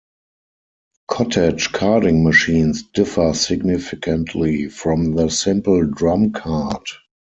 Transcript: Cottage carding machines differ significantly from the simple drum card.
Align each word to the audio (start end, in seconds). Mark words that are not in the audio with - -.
Cottage 1.09 1.73
carding 1.73 2.23
machines 2.23 2.81
differ 2.91 3.35
significantly 3.35 4.67
from 4.67 5.13
the 5.13 5.29
simple 5.29 5.85
drum 5.85 6.31
card. 6.31 6.87